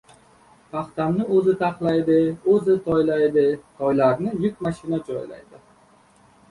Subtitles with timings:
[0.75, 2.15] Paxtamni o‘zi taxlaydi,
[2.55, 3.45] o‘zi toylaydi.
[3.83, 5.65] Toylarni yuk mashina joylaydi.